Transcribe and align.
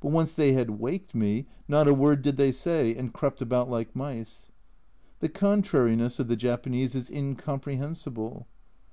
But 0.00 0.10
once 0.10 0.34
they 0.34 0.54
had 0.54 0.80
"waked" 0.80 1.14
me, 1.14 1.46
not 1.68 1.86
a 1.86 1.94
word 1.94 2.20
did 2.22 2.36
they 2.36 2.50
say, 2.50 2.96
and 2.96 3.14
crept 3.14 3.40
about 3.40 3.70
like 3.70 3.94
mice. 3.94 4.50
The 5.20 5.28
contrariness 5.28 6.18
of 6.18 6.26
the 6.26 6.34
Japanese 6.34 6.96
is 6.96 7.08
incomprehensible. 7.08 8.48